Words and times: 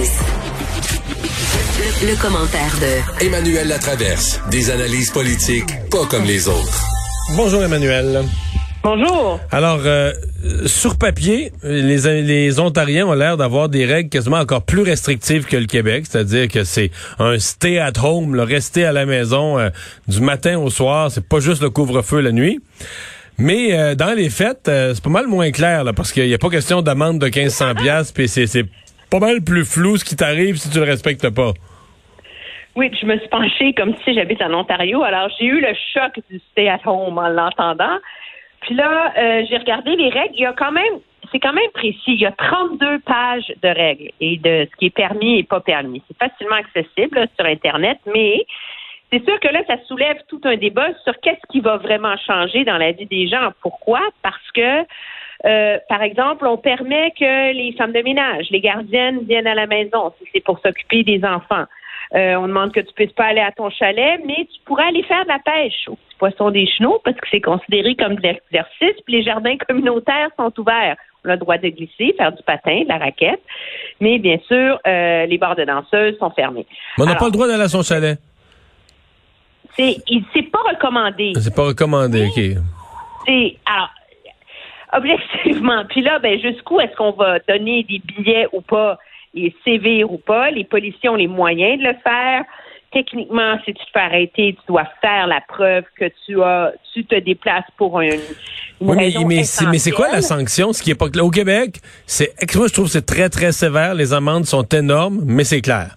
justice. 0.00 0.20
Le, 2.02 2.10
le 2.10 2.20
commentaire 2.20 2.74
de 2.80 3.24
Emmanuel 3.24 3.68
Latraverse. 3.68 4.40
Des 4.50 4.70
analyses 4.70 5.10
politiques 5.10 5.70
pas 5.90 6.06
comme 6.06 6.24
les 6.24 6.48
autres. 6.48 6.84
Bonjour 7.36 7.62
Emmanuel. 7.62 8.22
Bonjour. 8.82 9.38
Alors, 9.50 9.80
euh, 9.84 10.12
sur 10.64 10.96
papier, 10.96 11.52
les, 11.62 12.22
les 12.22 12.60
Ontariens 12.60 13.06
ont 13.06 13.12
l'air 13.12 13.36
d'avoir 13.36 13.68
des 13.68 13.84
règles 13.84 14.08
quasiment 14.08 14.38
encore 14.38 14.62
plus 14.62 14.82
restrictives 14.82 15.44
que 15.44 15.56
le 15.56 15.66
Québec, 15.66 16.06
c'est-à-dire 16.08 16.48
que 16.48 16.64
c'est 16.64 16.90
un 17.18 17.38
stay 17.38 17.78
at 17.78 17.92
home, 18.02 18.34
le 18.34 18.42
rester 18.42 18.86
à 18.86 18.92
la 18.92 19.04
maison 19.04 19.58
euh, 19.58 19.68
du 20.08 20.20
matin 20.22 20.58
au 20.58 20.70
soir, 20.70 21.10
c'est 21.10 21.26
pas 21.26 21.40
juste 21.40 21.60
le 21.60 21.68
couvre-feu 21.68 22.20
la 22.20 22.32
nuit. 22.32 22.60
Mais 23.36 23.78
euh, 23.78 23.94
dans 23.94 24.14
les 24.14 24.30
fêtes, 24.30 24.62
c'est 24.64 25.02
pas 25.02 25.10
mal 25.10 25.26
moins 25.26 25.50
clair 25.50 25.84
là, 25.84 25.92
parce 25.92 26.12
qu'il 26.12 26.26
n'y 26.26 26.34
a 26.34 26.38
pas 26.38 26.50
question 26.50 26.80
d'amende 26.80 27.18
de 27.18 27.26
1500 27.26 27.74
pièces, 27.74 28.12
puis 28.12 28.28
c'est 28.28 28.46
c'est 28.46 28.64
pas 29.10 29.18
mal 29.18 29.42
plus 29.42 29.64
flou 29.64 29.96
ce 29.96 30.04
qui 30.04 30.16
t'arrive 30.16 30.56
si 30.56 30.70
tu 30.70 30.78
le 30.78 30.84
respectes 30.84 31.28
pas. 31.34 31.52
Oui, 32.76 32.90
je 33.00 33.04
me 33.06 33.18
suis 33.18 33.28
penchée 33.28 33.72
comme 33.74 33.94
si 34.04 34.14
j'habite 34.14 34.40
en 34.42 34.54
Ontario. 34.54 35.02
Alors, 35.02 35.28
j'ai 35.38 35.46
eu 35.46 35.60
le 35.60 35.74
choc 35.92 36.12
du 36.30 36.40
stay 36.50 36.68
at 36.68 36.80
home 36.86 37.18
en 37.18 37.28
l'entendant. 37.28 37.98
Puis 38.60 38.74
là, 38.74 39.12
euh, 39.16 39.44
j'ai 39.48 39.56
regardé 39.56 39.96
les 39.96 40.08
règles. 40.08 40.34
Il 40.34 40.40
y 40.40 40.46
a 40.46 40.52
quand 40.52 40.70
même, 40.70 41.00
c'est 41.32 41.40
quand 41.40 41.52
même 41.52 41.70
précis. 41.74 42.00
Il 42.06 42.20
y 42.20 42.26
a 42.26 42.32
32 42.32 43.00
pages 43.00 43.52
de 43.62 43.68
règles 43.68 44.10
et 44.20 44.36
de 44.36 44.68
ce 44.70 44.76
qui 44.76 44.86
est 44.86 44.94
permis 44.94 45.38
et 45.38 45.42
pas 45.42 45.60
permis. 45.60 46.02
C'est 46.08 46.16
facilement 46.16 46.56
accessible 46.56 47.26
sur 47.36 47.46
Internet, 47.46 47.98
mais 48.06 48.46
c'est 49.12 49.24
sûr 49.24 49.40
que 49.40 49.48
là, 49.48 49.62
ça 49.66 49.76
soulève 49.88 50.18
tout 50.28 50.40
un 50.44 50.56
débat 50.56 50.88
sur 51.02 51.18
qu'est-ce 51.20 51.44
qui 51.50 51.60
va 51.60 51.78
vraiment 51.78 52.16
changer 52.18 52.64
dans 52.64 52.78
la 52.78 52.92
vie 52.92 53.06
des 53.06 53.26
gens. 53.26 53.50
Pourquoi? 53.60 54.00
Parce 54.22 54.50
que, 54.54 54.84
euh, 55.46 55.78
par 55.88 56.02
exemple, 56.02 56.46
on 56.46 56.58
permet 56.58 57.12
que 57.18 57.52
les 57.52 57.72
femmes 57.72 57.92
de 57.92 58.02
ménage, 58.02 58.46
les 58.50 58.60
gardiennes 58.60 59.20
viennent 59.20 59.46
à 59.46 59.54
la 59.54 59.66
maison 59.66 60.12
si 60.18 60.28
c'est 60.32 60.44
pour 60.44 60.60
s'occuper 60.60 61.02
des 61.02 61.24
enfants. 61.24 61.64
Euh, 62.14 62.34
on 62.34 62.48
demande 62.48 62.72
que 62.72 62.80
tu 62.80 62.92
puisses 62.92 63.12
pas 63.12 63.26
aller 63.26 63.40
à 63.40 63.52
ton 63.52 63.70
chalet, 63.70 64.20
mais 64.26 64.46
tu 64.52 64.60
pourrais 64.64 64.88
aller 64.88 65.02
faire 65.04 65.22
de 65.22 65.28
la 65.28 65.38
pêche 65.38 65.88
au 65.88 65.96
poisson 66.18 66.50
des 66.50 66.66
chenaux 66.66 67.00
parce 67.04 67.16
que 67.16 67.26
c'est 67.30 67.40
considéré 67.40 67.94
comme 67.94 68.16
de 68.16 68.22
l'exercice. 68.22 69.00
Puis 69.04 69.14
les 69.14 69.22
jardins 69.22 69.56
communautaires 69.68 70.30
sont 70.36 70.52
ouverts. 70.58 70.96
On 71.24 71.28
a 71.28 71.32
le 71.34 71.38
droit 71.38 71.58
de 71.58 71.68
glisser, 71.68 72.14
faire 72.16 72.32
du 72.32 72.42
patin, 72.42 72.82
de 72.82 72.88
la 72.88 72.98
raquette. 72.98 73.40
Mais 74.00 74.18
bien 74.18 74.38
sûr, 74.48 74.80
euh, 74.86 75.26
les 75.26 75.38
bars 75.38 75.54
de 75.54 75.64
danseuses 75.64 76.18
sont 76.18 76.30
fermés. 76.30 76.66
Mais 76.98 77.04
on 77.04 77.06
n'a 77.06 77.14
pas 77.14 77.26
le 77.26 77.32
droit 77.32 77.46
d'aller 77.46 77.62
à 77.62 77.68
son 77.68 77.82
chalet. 77.82 78.18
C'est, 79.76 79.96
c'est 80.34 80.50
pas 80.50 80.62
recommandé. 80.68 81.32
C'est 81.38 81.54
pas 81.54 81.64
recommandé, 81.64 82.26
OK. 82.26 82.42
C'est, 83.26 83.56
alors, 83.66 83.90
objectivement. 84.92 85.84
Puis 85.88 86.02
là, 86.02 86.18
ben, 86.18 86.38
jusqu'où 86.40 86.80
est-ce 86.80 86.94
qu'on 86.96 87.12
va 87.12 87.38
donner 87.40 87.84
des 87.84 88.00
billets 88.04 88.46
ou 88.52 88.60
pas? 88.60 88.98
est 89.34 89.54
sévère 89.64 90.10
ou 90.10 90.18
pas? 90.18 90.50
Les 90.50 90.64
policiers 90.64 91.08
ont 91.08 91.16
les 91.16 91.28
moyens 91.28 91.78
de 91.80 91.84
le 91.86 91.94
faire. 92.02 92.44
Techniquement, 92.92 93.56
si 93.64 93.72
tu 93.72 93.84
te 93.84 93.90
fais 93.92 94.00
arrêter, 94.00 94.56
tu 94.58 94.66
dois 94.66 94.86
faire 95.00 95.28
la 95.28 95.40
preuve 95.40 95.84
que 95.96 96.06
tu 96.26 96.42
as, 96.42 96.72
tu 96.92 97.04
te 97.04 97.14
déplaces 97.14 97.70
pour 97.76 98.00
une, 98.00 98.14
une 98.14 98.18
Oui, 98.80 98.96
mais, 98.96 99.04
raison 99.04 99.26
mais, 99.26 99.44
c'est, 99.44 99.66
mais 99.66 99.78
c'est 99.78 99.92
quoi 99.92 100.10
la 100.10 100.22
sanction? 100.22 100.72
Ce 100.72 100.82
qui 100.82 100.90
est 100.90 100.96
pas 100.96 101.08
clair. 101.08 101.24
Au 101.24 101.30
Québec, 101.30 101.78
c'est, 102.06 102.32
moi, 102.56 102.66
je 102.66 102.72
trouve 102.72 102.86
que 102.86 102.90
c'est 102.90 103.06
très, 103.06 103.28
très 103.28 103.52
sévère. 103.52 103.94
Les 103.94 104.12
amendes 104.12 104.46
sont 104.46 104.64
énormes, 104.64 105.22
mais 105.24 105.44
c'est 105.44 105.60
clair. 105.60 105.96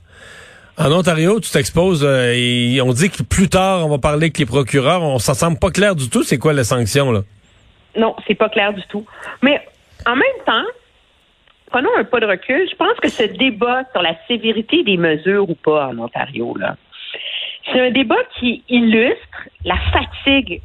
En 0.77 0.91
Ontario, 0.91 1.39
tu 1.39 1.49
t'exposes, 1.51 2.03
euh, 2.03 2.33
et 2.35 2.79
on 2.81 2.93
dit 2.93 3.09
que 3.09 3.21
plus 3.23 3.47
tard, 3.47 3.85
on 3.85 3.89
va 3.89 3.97
parler 3.97 4.25
avec 4.25 4.37
les 4.37 4.45
procureurs. 4.45 5.01
On 5.01 5.19
s'en 5.19 5.33
semble 5.33 5.57
pas 5.57 5.71
clair 5.71 5.95
du 5.95 6.09
tout. 6.09 6.23
C'est 6.23 6.37
quoi 6.37 6.53
la 6.53 6.63
sanction, 6.63 7.11
là? 7.11 7.21
Non, 7.95 8.15
c'est 8.27 8.35
pas 8.35 8.49
clair 8.49 8.73
du 8.73 8.81
tout. 8.87 9.05
Mais 9.41 9.61
en 10.05 10.15
même 10.15 10.39
temps, 10.45 10.65
prenons 11.71 11.89
un 11.97 12.03
pas 12.03 12.19
de 12.19 12.25
recul. 12.25 12.67
Je 12.69 12.75
pense 12.75 12.97
que 12.99 13.09
ce 13.09 13.23
débat 13.23 13.83
sur 13.91 14.01
la 14.01 14.15
sévérité 14.27 14.83
des 14.83 14.97
mesures 14.97 15.49
ou 15.49 15.55
pas 15.55 15.87
en 15.87 15.97
Ontario, 15.99 16.55
là, 16.57 16.75
c'est 17.71 17.79
un 17.79 17.91
débat 17.91 18.17
qui 18.39 18.63
illustre 18.69 19.47
la 19.63 19.77
fatigue 19.91 20.61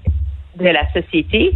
de 0.56 0.68
la 0.68 0.90
société 0.92 1.52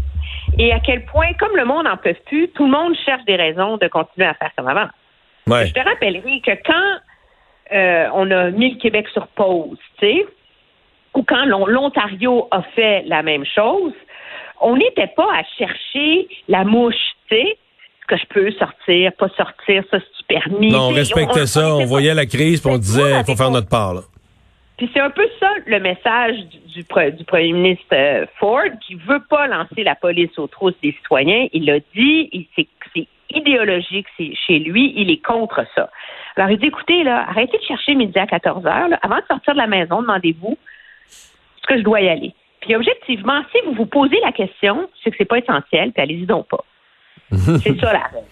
et 0.58 0.72
à 0.72 0.78
quel 0.80 1.04
point, 1.06 1.32
comme 1.38 1.56
le 1.56 1.64
monde 1.64 1.84
n'en 1.86 1.96
peut 1.96 2.14
plus, 2.26 2.48
tout 2.50 2.64
le 2.66 2.70
monde 2.70 2.94
cherche 3.04 3.24
des 3.24 3.36
raisons 3.36 3.76
de 3.78 3.88
continuer 3.88 4.26
à 4.28 4.34
faire 4.34 4.50
comme 4.56 4.68
avant. 4.68 4.88
Ouais. 5.48 5.66
Je 5.66 5.72
te 5.72 5.80
rappellerai 5.80 6.40
que 6.40 6.52
quand 6.64 6.98
euh, 7.74 8.08
on 8.14 8.30
a 8.30 8.50
mis 8.50 8.74
le 8.74 8.78
Québec 8.78 9.08
sur 9.08 9.26
pause, 9.28 9.78
tu 9.98 10.06
sais, 10.06 10.26
ou 11.14 11.22
quand 11.24 11.44
l'On- 11.46 11.66
l'Ontario 11.66 12.46
a 12.50 12.62
fait 12.62 13.02
la 13.06 13.22
même 13.22 13.44
chose, 13.44 13.92
on 14.62 14.76
n'était 14.76 15.12
pas 15.16 15.28
à 15.32 15.42
chercher 15.58 16.28
la 16.48 16.64
mouche, 16.64 16.94
tu 17.28 17.36
sais, 17.36 17.42
est-ce 17.42 18.06
que 18.08 18.16
je 18.16 18.26
peux 18.26 18.50
sortir, 18.52 19.12
pas 19.14 19.28
sortir, 19.36 19.84
ça 19.90 19.98
c'est 20.00 20.26
permis. 20.26 20.70
Non, 20.70 20.88
on 20.88 20.94
respectait 20.94 21.46
ça. 21.46 21.74
On 21.76 21.84
voyait 21.86 22.14
la 22.14 22.26
crise, 22.26 22.60
puis 22.60 22.70
on 22.70 22.78
disait, 22.78 23.18
il 23.20 23.24
faut 23.24 23.36
faire 23.36 23.50
notre 23.50 23.68
part, 23.68 23.94
là. 23.94 24.00
Puis 24.78 24.90
c'est 24.92 25.00
un 25.00 25.10
peu 25.10 25.28
ça 25.38 25.48
le 25.66 25.78
message 25.78 26.36
du, 26.46 26.58
du, 26.74 26.82
pre- 26.82 27.14
du 27.14 27.24
premier 27.24 27.52
ministre 27.52 27.84
euh, 27.92 28.26
Ford 28.40 28.62
qui 28.84 28.94
veut 28.96 29.22
pas 29.30 29.46
lancer 29.46 29.84
la 29.84 29.94
police 29.94 30.36
aux 30.38 30.46
trousses 30.48 30.74
des 30.82 30.92
citoyens. 30.92 31.46
Il 31.52 31.66
l'a 31.66 31.78
dit, 31.94 32.28
il- 32.32 32.46
c'est 32.56 32.66
c'est 32.94 33.06
idéologique 33.30 34.06
c'est 34.16 34.32
chez 34.46 34.58
lui, 34.58 34.92
il 34.96 35.10
est 35.10 35.24
contre 35.24 35.64
ça. 35.76 35.88
Alors 36.36 36.50
il 36.50 36.58
dit 36.58 36.66
écoutez 36.66 37.04
là, 37.04 37.24
arrêtez 37.28 37.58
de 37.58 37.62
chercher 37.62 37.94
midi 37.94 38.18
à 38.18 38.26
14 38.26 38.66
heures. 38.66 38.88
là. 38.88 38.98
Avant 39.02 39.16
de 39.18 39.24
sortir 39.28 39.52
de 39.54 39.58
la 39.58 39.66
maison, 39.66 40.00
demandez-vous 40.02 40.58
est-ce 41.08 41.66
que 41.68 41.78
je 41.78 41.82
dois 41.82 42.00
y 42.00 42.08
aller. 42.08 42.34
Puis 42.62 42.74
objectivement, 42.76 43.42
si 43.52 43.58
vous 43.66 43.74
vous 43.74 43.86
posez 43.86 44.18
la 44.24 44.32
question, 44.32 44.88
c'est 45.02 45.10
que 45.10 45.16
c'est 45.18 45.26
pas 45.26 45.38
essentiel, 45.38 45.92
puis 45.92 46.02
allez-y 46.02 46.26
donc 46.26 46.48
pas. 46.48 46.64
c'est 47.32 47.80
ça 47.80 47.92
la 47.92 48.02
règle. 48.02 48.26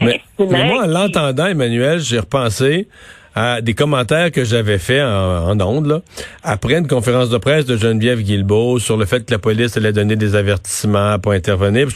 Mais, 0.00 0.20
moi, 0.38 0.84
en 0.84 0.86
l'entendant, 0.86 1.46
Emmanuel, 1.46 2.00
j'ai 2.00 2.18
repensé 2.18 2.88
à 3.34 3.60
des 3.60 3.74
commentaires 3.74 4.32
que 4.32 4.44
j'avais 4.44 4.78
faits 4.78 5.02
en, 5.02 5.50
en 5.50 5.60
ondes, 5.60 5.86
là, 5.86 6.00
après 6.42 6.74
une 6.78 6.88
conférence 6.88 7.30
de 7.30 7.38
presse 7.38 7.64
de 7.64 7.76
Geneviève 7.76 8.20
Guilbeault 8.20 8.80
sur 8.80 8.96
le 8.96 9.04
fait 9.04 9.24
que 9.24 9.30
la 9.30 9.38
police 9.38 9.76
allait 9.76 9.92
donner 9.92 10.16
des 10.16 10.34
avertissements 10.34 11.18
pour 11.20 11.32
intervenir. 11.32 11.86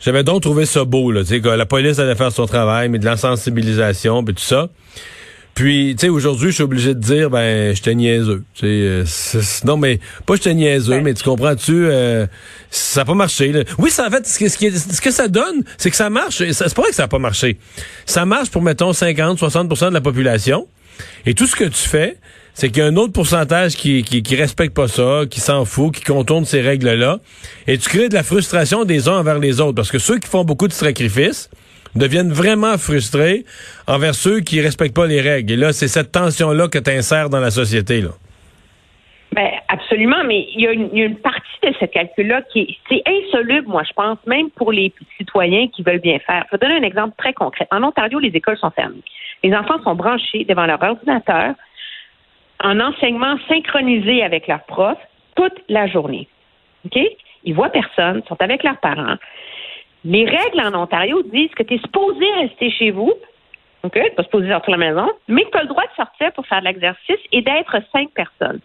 J'avais 0.00 0.24
donc 0.24 0.42
trouvé 0.42 0.66
ça 0.66 0.84
beau, 0.84 1.12
là, 1.12 1.20
tu 1.20 1.28
sais, 1.28 1.40
que 1.40 1.48
la 1.48 1.66
police 1.66 2.00
allait 2.00 2.16
faire 2.16 2.32
son 2.32 2.46
travail, 2.46 2.88
mais 2.88 2.98
de 2.98 3.04
la 3.04 3.16
sensibilisation, 3.16 4.24
puis 4.24 4.34
tout 4.34 4.42
ça. 4.42 4.68
Puis, 5.56 5.96
tu 5.98 6.02
sais, 6.02 6.08
aujourd'hui, 6.10 6.50
je 6.50 6.56
suis 6.56 6.62
obligé 6.62 6.92
de 6.92 7.00
dire, 7.00 7.30
ben, 7.30 7.74
j'étais 7.74 7.94
niaiseux. 7.94 8.44
Euh, 8.62 9.04
non, 9.64 9.78
mais 9.78 10.00
pas 10.26 10.34
j'étais 10.34 10.52
niaiseux, 10.52 11.00
mais 11.00 11.14
tu 11.14 11.24
comprends-tu, 11.24 11.86
euh, 11.86 12.26
ça 12.70 13.00
n'a 13.00 13.04
pas 13.06 13.14
marché. 13.14 13.52
là. 13.52 13.64
Oui, 13.78 13.90
ça, 13.90 14.06
en 14.06 14.10
fait, 14.10 14.26
ce 14.26 14.38
que, 14.38 14.50
ce 14.50 14.76
ce 14.76 15.00
que 15.00 15.10
ça 15.10 15.28
donne, 15.28 15.64
c'est 15.78 15.88
que 15.90 15.96
ça 15.96 16.10
marche. 16.10 16.42
C'est 16.52 16.74
pas 16.74 16.82
vrai 16.82 16.90
que 16.90 16.94
ça 16.96 17.04
n'a 17.04 17.08
pas 17.08 17.18
marché. 17.18 17.56
Ça 18.04 18.26
marche 18.26 18.50
pour, 18.50 18.60
mettons, 18.60 18.92
50, 18.92 19.38
60% 19.38 19.88
de 19.88 19.94
la 19.94 20.02
population. 20.02 20.68
Et 21.24 21.32
tout 21.32 21.46
ce 21.46 21.56
que 21.56 21.64
tu 21.64 21.88
fais, 21.88 22.18
c'est 22.52 22.68
qu'il 22.68 22.82
y 22.82 22.82
a 22.82 22.88
un 22.88 22.96
autre 22.96 23.14
pourcentage 23.14 23.76
qui, 23.76 24.02
qui, 24.02 24.22
qui 24.22 24.36
respecte 24.36 24.74
pas 24.74 24.88
ça, 24.88 25.22
qui 25.30 25.40
s'en 25.40 25.64
fout, 25.64 25.94
qui 25.94 26.04
contourne 26.04 26.44
ces 26.44 26.60
règles-là. 26.60 27.20
Et 27.66 27.78
tu 27.78 27.88
crées 27.88 28.10
de 28.10 28.14
la 28.14 28.22
frustration 28.22 28.84
des 28.84 29.08
uns 29.08 29.16
envers 29.16 29.38
les 29.38 29.62
autres. 29.62 29.74
Parce 29.74 29.90
que 29.90 29.98
ceux 29.98 30.18
qui 30.18 30.28
font 30.28 30.44
beaucoup 30.44 30.68
de 30.68 30.74
sacrifices, 30.74 31.48
deviennent 31.96 32.32
vraiment 32.32 32.78
frustrés 32.78 33.44
envers 33.86 34.14
ceux 34.14 34.40
qui 34.40 34.60
respectent 34.60 34.96
pas 34.96 35.06
les 35.06 35.20
règles. 35.20 35.52
Et 35.52 35.56
là, 35.56 35.72
c'est 35.72 35.88
cette 35.88 36.12
tension-là 36.12 36.68
que 36.68 36.78
tu 36.78 36.90
insères 36.90 37.30
dans 37.30 37.40
la 37.40 37.50
société. 37.50 38.00
Là. 38.00 38.10
Ben, 39.32 39.50
absolument, 39.68 40.24
mais 40.24 40.46
il 40.54 40.62
y, 40.62 40.66
a 40.66 40.72
une, 40.72 41.16
partie 41.16 41.42
de 41.62 41.74
ce 41.78 41.84
calcul-là 41.84 42.40
qui 42.52 42.78
est, 42.90 43.02
insoluble, 43.06 43.68
moi, 43.68 43.82
je 43.86 43.92
pense, 43.92 44.18
même 44.26 44.48
pour 44.50 44.72
les 44.72 44.94
citoyens 45.18 45.68
qui 45.68 45.82
veulent 45.82 46.00
bien 46.00 46.18
faire. 46.20 46.44
Je 46.46 46.56
vais 46.56 46.66
donner 46.66 46.80
un 46.80 46.88
exemple 46.88 47.14
très 47.18 47.34
concret. 47.34 47.66
En 47.70 47.82
Ontario, 47.82 48.18
les 48.18 48.28
écoles 48.28 48.56
sont 48.56 48.70
fermées. 48.70 49.02
Les 49.42 49.54
enfants 49.54 49.82
sont 49.82 49.94
branchés 49.94 50.44
devant 50.44 50.64
leur 50.64 50.82
ordinateur 50.82 51.54
en 52.64 52.80
enseignement 52.80 53.36
synchronisé 53.48 54.22
avec 54.22 54.46
leurs 54.46 54.64
profs 54.64 54.96
toute 55.34 55.60
la 55.68 55.86
journée. 55.86 56.28
OK? 56.86 56.98
Ils 57.44 57.54
voient 57.54 57.68
personne, 57.68 58.22
sont 58.28 58.40
avec 58.40 58.62
leurs 58.62 58.78
parents. 58.78 59.16
Les 60.06 60.24
règles 60.24 60.60
en 60.60 60.72
Ontario 60.82 61.20
disent 61.24 61.50
que 61.56 61.64
tu 61.64 61.74
es 61.74 61.78
supposé 61.78 62.24
rester 62.40 62.70
chez 62.70 62.92
vous, 62.92 63.12
OK? 63.82 63.92
Tu 63.92 64.10
pas 64.14 64.22
supposé 64.22 64.48
sortir 64.48 64.74
de 64.74 64.80
la 64.80 64.86
maison, 64.92 65.10
mais 65.26 65.42
que 65.44 65.50
tu 65.50 65.58
as 65.58 65.62
le 65.62 65.68
droit 65.68 65.82
de 65.82 65.94
sortir 65.96 66.32
pour 66.32 66.46
faire 66.46 66.60
de 66.60 66.66
l'exercice 66.66 67.18
et 67.32 67.42
d'être 67.42 67.76
cinq 67.92 68.10
personnes. 68.10 68.60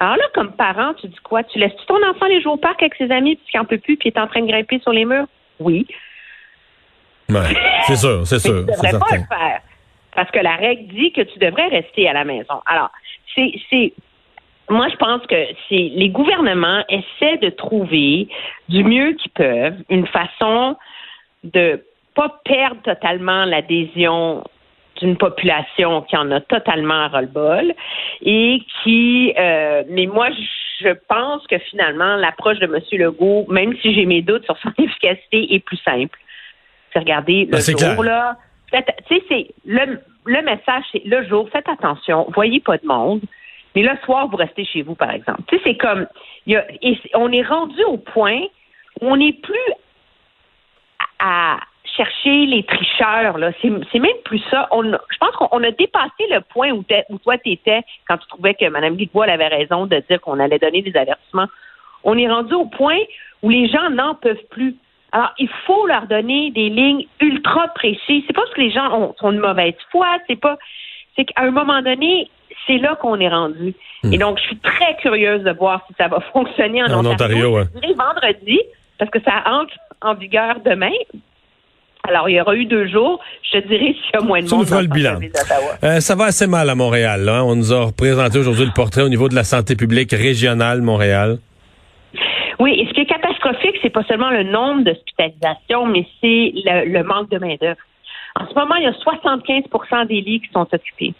Alors 0.00 0.16
là, 0.16 0.24
comme 0.34 0.52
parent, 0.52 0.94
tu 0.94 1.06
dis 1.06 1.16
quoi? 1.22 1.44
Tu 1.44 1.58
laisses-tu 1.60 1.86
ton 1.86 2.04
enfant 2.08 2.26
aller 2.26 2.42
jouer 2.42 2.52
au 2.52 2.56
parc 2.56 2.82
avec 2.82 2.96
ses 2.96 3.10
amis 3.12 3.36
puisqu'il 3.36 3.58
n'en 3.58 3.64
peut 3.64 3.78
plus 3.78 3.96
puis 3.96 4.10
il 4.10 4.18
est 4.18 4.20
en 4.20 4.26
train 4.26 4.40
de 4.42 4.46
grimper 4.50 4.80
sur 4.80 4.92
les 4.92 5.04
murs? 5.04 5.26
Oui. 5.60 5.86
Ouais, 7.28 7.54
c'est 7.86 7.96
sûr, 7.96 8.26
c'est 8.26 8.38
sûr. 8.46 8.66
tu 8.66 8.72
devrais 8.72 8.90
pas 8.92 9.06
certain. 9.06 9.16
le 9.16 9.22
faire. 9.36 9.60
Parce 10.14 10.30
que 10.32 10.38
la 10.40 10.56
règle 10.56 10.92
dit 10.92 11.12
que 11.12 11.20
tu 11.22 11.38
devrais 11.38 11.68
rester 11.68 12.08
à 12.08 12.12
la 12.12 12.24
maison. 12.24 12.60
Alors, 12.66 12.90
c'est, 13.34 13.92
moi, 14.68 14.88
je 14.88 14.96
pense 14.96 15.24
que 15.26 15.36
c'est, 15.68 15.90
les 15.94 16.08
gouvernements 16.08 16.82
essaient 16.88 17.38
de 17.38 17.50
trouver 17.50 18.28
du 18.68 18.82
mieux 18.82 19.12
qu'ils 19.12 19.30
peuvent 19.32 19.76
une 19.88 20.06
façon 20.06 20.76
de 21.44 21.84
pas 22.14 22.40
perdre 22.44 22.80
totalement 22.82 23.44
l'adhésion 23.44 24.42
d'une 24.96 25.16
population 25.16 26.02
qui 26.02 26.16
en 26.16 26.30
a 26.30 26.40
totalement 26.40 27.08
ras-le-bol 27.08 27.74
et 28.22 28.62
qui, 28.82 29.32
euh, 29.38 29.84
mais 29.88 30.06
moi, 30.06 30.28
je 30.80 30.88
pense 31.08 31.46
que 31.46 31.58
finalement, 31.58 32.16
l'approche 32.16 32.58
de 32.58 32.64
M. 32.64 32.80
Legault, 32.92 33.46
même 33.48 33.76
si 33.82 33.94
j'ai 33.94 34.06
mes 34.06 34.22
doutes 34.22 34.44
sur 34.44 34.56
son 34.58 34.70
efficacité, 34.78 35.54
est 35.54 35.60
plus 35.60 35.78
simple. 35.84 36.18
C'est 36.92 36.98
regarder 37.00 37.44
le 37.44 37.52
Ben, 37.52 37.60
c'est 37.60 37.72
jour, 37.72 38.00
clair. 38.00 38.02
là. 38.02 38.36
Tu 38.72 38.78
sais, 39.08 39.22
c'est 39.28 39.46
le, 39.66 40.00
le 40.24 40.42
message, 40.42 40.84
c'est 40.92 41.04
le 41.04 41.24
jour, 41.26 41.48
faites 41.50 41.68
attention, 41.68 42.26
voyez 42.34 42.60
pas 42.60 42.78
de 42.78 42.86
monde. 42.86 43.20
Mais 43.76 43.82
le 43.82 43.94
soir, 44.06 44.26
vous 44.28 44.38
restez 44.38 44.64
chez 44.64 44.80
vous, 44.80 44.94
par 44.94 45.10
exemple. 45.10 45.42
Tu 45.48 45.56
sais, 45.56 45.62
c'est 45.66 45.76
comme, 45.76 46.06
et 46.46 46.56
on 47.14 47.30
est 47.30 47.42
rendu 47.42 47.84
au 47.84 47.98
point 47.98 48.40
où 49.02 49.06
on 49.06 49.18
n'est 49.18 49.34
plus 49.34 49.68
à 51.18 51.58
chercher 51.94 52.46
les 52.46 52.62
tricheurs. 52.62 53.36
Là. 53.36 53.50
C'est, 53.60 53.98
même 53.98 54.16
plus 54.24 54.42
ça. 54.50 54.66
On, 54.70 54.82
je 54.82 55.18
pense 55.20 55.36
qu'on 55.36 55.62
a 55.62 55.70
dépassé 55.72 56.26
le 56.30 56.40
point 56.40 56.70
où, 56.70 56.86
où 57.10 57.18
toi, 57.18 57.36
tu 57.36 57.50
étais 57.50 57.82
quand 58.08 58.16
tu 58.16 58.26
trouvais 58.28 58.54
que 58.54 58.66
Mme 58.66 58.96
Guidois 58.96 59.26
avait 59.26 59.48
raison 59.48 59.84
de 59.84 60.02
dire 60.08 60.22
qu'on 60.22 60.40
allait 60.40 60.58
donner 60.58 60.80
des 60.80 60.96
avertissements. 60.96 61.48
On 62.02 62.16
est 62.16 62.28
rendu 62.28 62.54
au 62.54 62.64
point 62.64 62.98
où 63.42 63.50
les 63.50 63.68
gens 63.68 63.90
n'en 63.90 64.14
peuvent 64.14 64.46
plus. 64.50 64.74
Alors, 65.12 65.34
il 65.38 65.50
faut 65.66 65.86
leur 65.86 66.06
donner 66.06 66.50
des 66.50 66.70
lignes 66.70 67.06
ultra 67.20 67.68
précises. 67.74 68.24
C'est 68.26 68.32
pas 68.32 68.40
parce 68.40 68.54
que 68.54 68.62
les 68.62 68.70
gens 68.70 68.90
ont, 68.98 69.14
ont 69.20 69.32
de 69.32 69.38
mauvaise 69.38 69.74
foi, 69.90 70.16
c'est 70.26 70.40
pas. 70.40 70.56
C'est 71.14 71.26
qu'à 71.26 71.42
un 71.42 71.50
moment 71.50 71.82
donné, 71.82 72.30
c'est 72.66 72.78
là 72.78 72.96
qu'on 72.96 73.18
est 73.20 73.28
rendu. 73.28 73.74
Hmm. 74.02 74.12
Et 74.12 74.18
donc, 74.18 74.38
je 74.38 74.44
suis 74.44 74.58
très 74.58 74.96
curieuse 74.96 75.42
de 75.42 75.52
voir 75.52 75.82
si 75.88 75.94
ça 75.98 76.08
va 76.08 76.20
fonctionner 76.32 76.82
en, 76.82 76.92
en 76.92 77.06
Ontario. 77.06 77.58
Ontario 77.58 77.94
vendredi, 77.96 78.60
parce 78.98 79.10
que 79.10 79.20
ça 79.22 79.42
entre 79.46 79.74
en 80.02 80.14
vigueur 80.14 80.56
demain. 80.64 80.92
Alors, 82.08 82.28
il 82.28 82.36
y 82.36 82.40
aura 82.40 82.54
eu 82.54 82.66
deux 82.66 82.86
jours. 82.86 83.20
Je 83.52 83.58
dirais 83.58 83.94
s'il 83.94 84.14
y 84.14 84.16
a 84.16 84.20
moins 84.20 84.40
de 84.40 84.46
ça 84.46 84.54
monde. 84.54 84.64
Nous 84.64 84.70
fera 84.70 84.82
le 84.82 84.88
bilan. 84.88 85.18
Euh, 85.82 86.00
ça 86.00 86.14
va 86.14 86.26
assez 86.26 86.46
mal 86.46 86.70
à 86.70 86.74
Montréal. 86.74 87.28
Hein? 87.28 87.42
On 87.44 87.56
nous 87.56 87.72
a 87.72 87.86
représenté 87.86 88.38
aujourd'hui 88.38 88.64
le 88.64 88.72
portrait 88.72 89.02
au 89.02 89.08
niveau 89.08 89.28
de 89.28 89.34
la 89.34 89.42
santé 89.42 89.74
publique 89.74 90.12
régionale 90.12 90.82
Montréal. 90.82 91.38
Oui, 92.58 92.78
et 92.80 92.86
ce 92.86 92.92
qui 92.94 93.00
est 93.00 93.06
catastrophique, 93.06 93.76
c'est 93.82 93.90
pas 93.90 94.04
seulement 94.04 94.30
le 94.30 94.44
nombre 94.44 94.84
d'hospitalisations, 94.84 95.86
mais 95.86 96.06
c'est 96.20 96.52
le, 96.54 96.90
le, 96.90 97.02
manque 97.02 97.30
de 97.30 97.38
main-d'œuvre. 97.38 97.76
En 98.38 98.46
ce 98.48 98.54
moment, 98.54 98.76
il 98.76 98.84
y 98.84 98.86
a 98.86 98.92
75% 98.92 100.06
des 100.06 100.20
lits 100.20 100.40
qui 100.40 100.50
sont 100.52 100.66
occupés. 100.72 101.12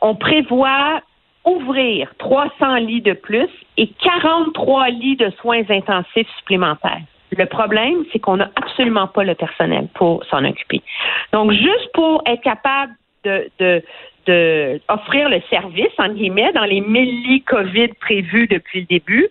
On 0.00 0.14
prévoit 0.14 1.02
ouvrir 1.44 2.12
300 2.18 2.76
lits 2.76 3.00
de 3.00 3.12
plus 3.12 3.48
et 3.76 3.88
43 4.02 4.88
lits 4.90 5.16
de 5.16 5.30
soins 5.40 5.62
intensifs 5.68 6.28
supplémentaires. 6.38 7.02
Le 7.36 7.46
problème, 7.46 8.04
c'est 8.12 8.18
qu'on 8.18 8.38
n'a 8.38 8.50
absolument 8.56 9.06
pas 9.06 9.24
le 9.24 9.34
personnel 9.34 9.88
pour 9.94 10.24
s'en 10.26 10.44
occuper. 10.44 10.82
Donc, 11.32 11.52
juste 11.52 11.90
pour 11.94 12.22
être 12.26 12.42
capable 12.42 12.92
de, 13.24 13.50
de, 13.58 13.82
de 14.26 14.80
offrir 14.88 15.28
le 15.28 15.40
service, 15.50 15.92
en 15.98 16.08
guillemets, 16.08 16.52
dans 16.52 16.64
les 16.64 16.80
1000 16.80 17.22
lits 17.24 17.42
COVID 17.42 17.88
prévus 18.00 18.46
depuis 18.46 18.80
le 18.80 18.86
début, 18.86 19.28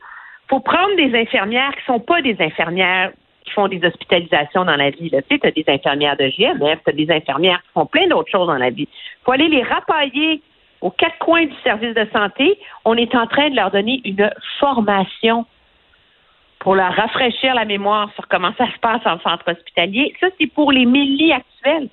faut 0.47 0.59
prendre 0.59 0.95
des 0.95 1.13
infirmières 1.17 1.75
qui 1.75 1.85
sont 1.85 1.99
pas 1.99 2.21
des 2.21 2.35
infirmières 2.39 3.11
qui 3.45 3.53
font 3.53 3.67
des 3.67 3.83
hospitalisations 3.83 4.65
dans 4.65 4.75
la 4.75 4.89
vie. 4.89 5.09
Tu 5.09 5.37
sais, 5.37 5.47
as 5.47 5.51
des 5.51 5.65
infirmières 5.67 6.17
de 6.17 6.29
GMF, 6.29 6.79
tu 6.83 6.89
as 6.89 6.93
des 6.93 7.09
infirmières 7.09 7.61
qui 7.63 7.69
font 7.73 7.85
plein 7.85 8.07
d'autres 8.07 8.29
choses 8.29 8.47
dans 8.47 8.57
la 8.57 8.69
vie. 8.69 8.87
faut 9.23 9.31
aller 9.31 9.47
les 9.47 9.63
rapailler 9.63 10.41
aux 10.81 10.91
quatre 10.91 11.18
coins 11.19 11.45
du 11.45 11.56
service 11.63 11.95
de 11.95 12.07
santé. 12.13 12.59
On 12.85 12.95
est 12.95 13.15
en 13.15 13.27
train 13.27 13.50
de 13.50 13.56
leur 13.56 13.71
donner 13.71 14.01
une 14.06 14.29
formation 14.59 15.45
pour 16.59 16.75
leur 16.75 16.94
rafraîchir 16.94 17.56
la 17.56 17.65
mémoire 17.65 18.12
sur 18.15 18.27
comment 18.27 18.53
ça 18.57 18.68
se 18.71 18.79
passe 18.79 19.01
en 19.06 19.19
centre 19.19 19.51
hospitalier. 19.51 20.13
Ça, 20.19 20.27
c'est 20.39 20.47
pour 20.47 20.71
les 20.71 20.85
mille 20.85 21.18
lits 21.18 21.33
actuels. 21.33 21.89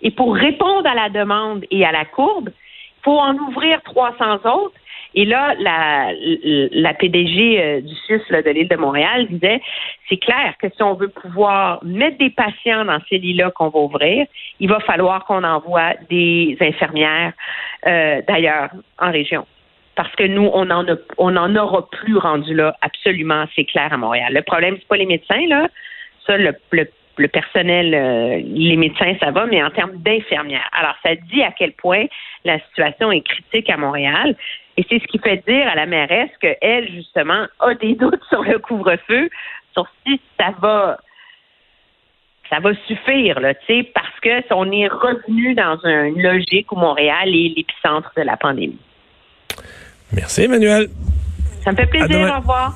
Et 0.00 0.10
pour 0.10 0.34
répondre 0.34 0.88
à 0.88 0.94
la 0.94 1.08
demande 1.08 1.64
et 1.70 1.84
à 1.84 1.92
la 1.92 2.04
courbe, 2.04 2.50
il 2.50 3.02
faut 3.04 3.18
en 3.18 3.36
ouvrir 3.36 3.80
300 3.82 4.34
autres. 4.44 4.74
Et 5.14 5.24
là, 5.24 5.54
la, 5.58 6.12
la 6.72 6.94
PDG 6.94 7.60
euh, 7.60 7.80
du 7.80 7.94
CIUS 8.06 8.22
de 8.30 8.50
l'île 8.50 8.68
de 8.68 8.76
Montréal 8.76 9.26
disait, 9.28 9.60
c'est 10.08 10.16
clair 10.16 10.54
que 10.60 10.68
si 10.74 10.82
on 10.82 10.94
veut 10.94 11.08
pouvoir 11.08 11.84
mettre 11.84 12.18
des 12.18 12.30
patients 12.30 12.84
dans 12.84 12.98
ces 13.08 13.18
lits-là 13.18 13.50
qu'on 13.50 13.68
va 13.68 13.78
ouvrir, 13.78 14.26
il 14.60 14.68
va 14.68 14.80
falloir 14.80 15.24
qu'on 15.24 15.44
envoie 15.44 15.94
des 16.08 16.56
infirmières 16.60 17.32
euh, 17.86 18.22
d'ailleurs 18.26 18.70
en 18.98 19.10
région 19.10 19.46
parce 19.94 20.14
que 20.14 20.24
nous, 20.24 20.48
on 20.52 20.70
en, 20.70 20.86
a, 20.88 20.96
on 21.18 21.36
en 21.36 21.54
aura 21.56 21.88
plus 21.90 22.16
rendu 22.16 22.54
là, 22.54 22.74
absolument, 22.80 23.44
c'est 23.54 23.64
clair 23.64 23.92
à 23.92 23.96
Montréal. 23.96 24.32
Le 24.32 24.42
problème, 24.42 24.76
c'est 24.78 24.88
pas 24.88 24.96
les 24.96 25.06
médecins, 25.06 25.46
là. 25.48 25.68
Ça, 26.26 26.36
le, 26.38 26.54
le, 26.70 27.28
personnel, 27.28 27.94
euh, 27.94 28.40
les 28.42 28.76
médecins, 28.76 29.14
ça 29.20 29.30
va, 29.32 29.46
mais 29.46 29.62
en 29.62 29.70
termes 29.70 29.96
d'infirmières. 29.96 30.68
Alors, 30.72 30.94
ça 31.02 31.14
dit 31.14 31.42
à 31.42 31.52
quel 31.52 31.72
point 31.72 32.06
la 32.44 32.58
situation 32.60 33.12
est 33.12 33.20
critique 33.22 33.68
à 33.68 33.76
Montréal. 33.76 34.36
Et 34.76 34.86
c'est 34.88 35.00
ce 35.00 35.06
qui 35.06 35.18
fait 35.18 35.44
dire 35.46 35.68
à 35.68 35.74
la 35.74 35.86
mairesse 35.86 36.30
qu'elle, 36.40 36.90
justement, 36.92 37.46
a 37.60 37.74
des 37.74 37.94
doutes 38.00 38.22
sur 38.28 38.42
le 38.42 38.58
couvre-feu, 38.58 39.28
sur 39.74 39.86
si 40.06 40.20
ça 40.38 40.54
va 40.60 40.98
ça 42.50 42.60
va 42.60 42.74
suffire, 42.86 43.40
là, 43.40 43.54
tu 43.54 43.64
sais, 43.66 43.90
parce 43.94 44.20
que 44.20 44.52
on 44.52 44.70
est 44.70 44.86
revenu 44.86 45.54
dans 45.54 45.78
une 45.84 46.20
logique 46.20 46.70
où 46.70 46.76
Montréal 46.76 47.28
est 47.28 47.54
l'épicentre 47.56 48.12
de 48.14 48.20
la 48.20 48.36
pandémie. 48.36 48.78
Merci, 50.12 50.42
Emmanuel. 50.42 50.88
Ça 51.64 51.72
me 51.72 51.76
fait 51.76 51.86
plaisir. 51.86 52.30
Au 52.30 52.40
revoir. 52.40 52.74